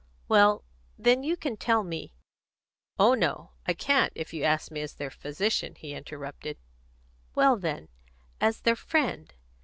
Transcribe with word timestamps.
"Well, 0.27 0.63
then, 0.97 1.21
you 1.21 1.37
can 1.37 1.57
tell 1.57 1.83
me" 1.83 2.15
"Oh 2.97 3.13
no, 3.13 3.51
I 3.67 3.73
can't, 3.75 4.11
if 4.15 4.33
you 4.33 4.43
ask 4.43 4.71
me 4.71 4.81
as 4.81 4.95
their 4.95 5.11
physician," 5.11 5.75
he 5.75 5.93
interrupted. 5.93 6.57
"Well, 7.35 7.55
then, 7.55 7.87
as 8.39 8.61
their 8.61 8.75
friend. 8.75 9.31